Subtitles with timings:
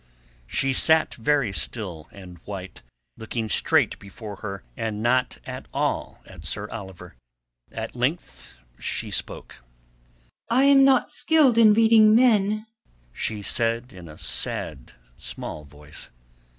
[0.47, 2.81] She sat very still and white,
[3.17, 7.13] looking straight before her and not at all at Sir Oliver.
[7.71, 9.63] At length she spoke.
[10.49, 12.65] "I am not skilled in reading men,"
[13.13, 16.09] she said in a sad, small voice.